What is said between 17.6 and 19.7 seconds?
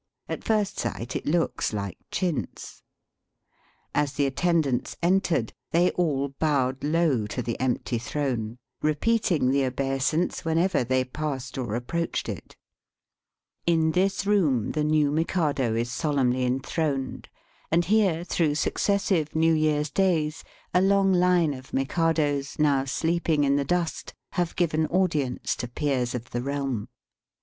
and here, through successive New